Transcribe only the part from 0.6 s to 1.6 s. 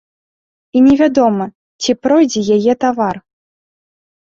І невядома,